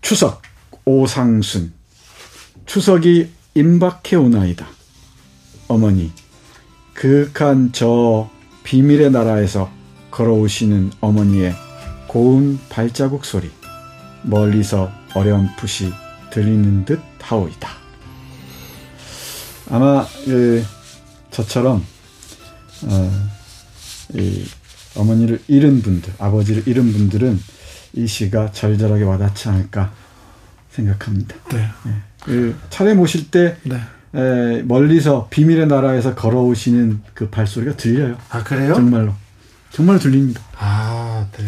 추석 0.00 0.42
오상순 0.84 1.72
추석이 2.66 3.28
임박해 3.54 4.16
오나이다. 4.16 4.66
어머니 5.68 6.12
그윽한 6.96 7.72
저 7.72 8.30
비밀의 8.64 9.10
나라에서 9.10 9.70
걸어오시는 10.10 10.92
어머니의 11.00 11.54
고운 12.06 12.58
발자국 12.68 13.24
소리 13.24 13.50
멀리서 14.22 14.90
어렴풋이 15.14 15.92
들리는 16.30 16.84
듯 16.84 17.00
하오이다. 17.20 17.68
아마 19.70 20.06
그 20.24 20.64
저처럼 21.30 21.84
어, 22.84 23.28
이 24.14 24.44
어머니를 24.96 25.42
잃은 25.48 25.82
분들, 25.82 26.14
아버지를 26.18 26.66
잃은 26.66 26.92
분들은 26.92 27.38
이 27.94 28.06
시가 28.06 28.52
절절하게 28.52 29.04
와닿지 29.04 29.48
않을까 29.48 29.92
생각합니다. 30.70 31.36
네. 31.50 31.68
네. 31.84 31.92
그 32.22 32.58
차례 32.70 32.94
모실 32.94 33.30
때 33.30 33.56
네. 33.64 33.80
에, 34.16 34.62
멀리서 34.62 35.28
비밀의 35.30 35.66
나라에서 35.66 36.14
걸어오시는 36.14 37.02
그 37.14 37.28
발소리가 37.28 37.76
들려요. 37.76 38.16
아 38.30 38.42
그래요? 38.42 38.74
정말로 38.74 39.12
정말 39.70 39.98
들립니다. 39.98 40.40
아 40.58 41.26
네. 41.36 41.44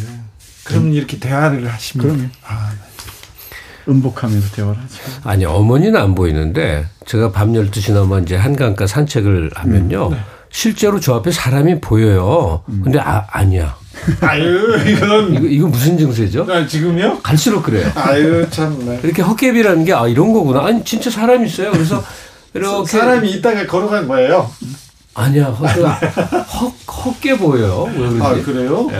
그럼 0.65 0.85
음. 0.85 0.93
이렇게 0.93 1.19
대화를 1.19 1.67
하시면 1.67 2.07
그럼요. 2.07 2.29
아, 2.47 2.71
네. 2.73 3.91
음복하면서 3.91 4.55
대화를 4.55 4.83
하죠. 4.83 4.97
아니 5.25 5.45
어머니는 5.47 5.99
안 5.99 6.15
보이는데 6.15 6.87
제가 7.07 7.33
밤 7.33 7.55
12시 7.55 7.95
넘어 7.95 8.19
이제 8.21 8.37
한강가 8.37 8.87
산책을 8.87 9.53
하면요. 9.55 10.09
음, 10.09 10.11
네. 10.13 10.19
실제로 10.51 11.01
저 11.01 11.15
앞에 11.15 11.31
사람이 11.31 11.81
보여요. 11.81 12.63
음. 12.69 12.83
근데 12.85 12.99
아, 12.99 13.27
아니야. 13.31 13.77
아유, 14.21 14.77
이건. 14.87 15.35
이거, 15.35 15.47
이거 15.47 15.67
무슨 15.69 15.99
증세죠? 15.99 16.47
아, 16.49 16.67
지금요? 16.67 17.21
갈수록 17.23 17.63
그래요. 17.63 17.91
아유, 17.95 18.47
참. 18.51 18.79
네. 18.85 19.01
이렇게 19.03 19.23
헛개비라는 19.23 19.85
게, 19.85 19.93
아, 19.93 20.07
이런 20.07 20.33
거구나. 20.33 20.65
아니, 20.65 20.85
진짜 20.85 21.11
사람 21.11 21.45
있어요. 21.45 21.73
그래서 21.73 22.03
이렇게 22.59 22.99
사람이 22.99 23.31
있다가 23.33 23.67
걸어간 23.67 24.07
거예요. 24.09 24.51
아니야, 25.15 25.47
헛, 25.47 26.73
헛게 26.87 27.39
보여요. 27.39 27.85
왜 27.93 27.99
그러지? 27.99 28.23
아, 28.23 28.43
그래요? 28.45 28.87
네. 28.89 28.99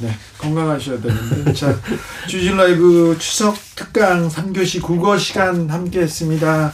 네. 0.00 0.14
건강하셔야 0.38 1.00
되는데. 1.00 1.52
자, 1.52 1.74
주진 2.28 2.56
라이브 2.56 3.16
추석 3.18 3.56
특강 3.74 4.28
3교시 4.28 4.80
국어 4.80 5.18
시간 5.18 5.68
함께 5.68 6.00
했습니다. 6.02 6.72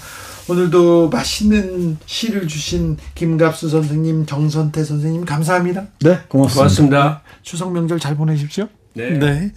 오늘도 0.48 1.08
맛있는 1.08 1.96
시를 2.04 2.46
주신 2.46 2.98
김갑수 3.14 3.70
선생님, 3.70 4.26
정선태 4.26 4.84
선생님 4.84 5.24
감사합니다. 5.24 5.86
네, 6.00 6.20
고맙습니다. 6.28 6.54
고맙습니다. 6.54 7.22
추석 7.42 7.72
명절 7.72 7.98
잘 7.98 8.14
보내십시오. 8.16 8.68
네. 8.96 9.10
네. 9.18 9.52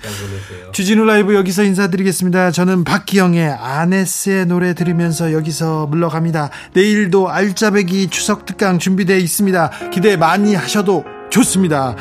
주진우 0.72 1.06
라이브 1.06 1.36
여기서 1.36 1.64
인사드리겠습니다. 1.64 2.52
저는 2.52 2.84
박기영의 2.84 3.50
아네스의 3.50 4.48
노래 4.48 4.74
들으면서 4.74 5.32
여기서 5.32 5.86
물러갑니다. 5.88 6.50
내일도 6.74 7.30
알짜배기 7.30 8.10
추석 8.10 8.46
특강 8.46 8.80
준비되어 8.80 9.18
있습니다. 9.18 9.90
기대 9.92 10.18
많이 10.18 10.56
하셔도 10.56 11.06
좋습니다. 11.30 11.96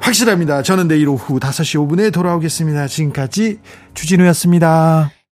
확실합니다. 0.00 0.62
저는 0.62 0.88
내일 0.88 1.08
오후 1.08 1.38
5시 1.38 1.86
5분에 1.86 2.12
돌아오겠습니다. 2.12 2.86
지금까지 2.86 3.58
주진우였습니다. 3.92 5.19